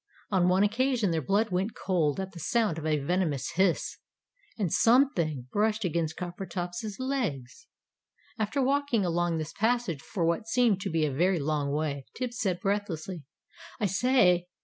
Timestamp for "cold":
1.75-2.19